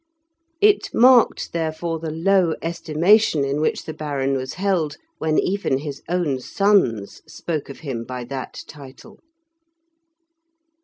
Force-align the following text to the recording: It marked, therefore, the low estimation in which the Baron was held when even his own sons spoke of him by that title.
It 0.61 0.91
marked, 0.95 1.53
therefore, 1.53 1.99
the 1.99 2.09
low 2.09 2.55
estimation 2.63 3.45
in 3.45 3.61
which 3.61 3.83
the 3.85 3.93
Baron 3.93 4.33
was 4.33 4.55
held 4.55 4.97
when 5.19 5.37
even 5.37 5.77
his 5.77 6.01
own 6.09 6.39
sons 6.39 7.21
spoke 7.27 7.69
of 7.69 7.81
him 7.81 8.03
by 8.03 8.23
that 8.23 8.63
title. 8.65 9.19